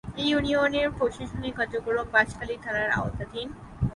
[0.17, 3.47] এ ইউনিয়নের প্রশাসনিক কার্যক্রম বাঁশখালী থানার আওতাধীন।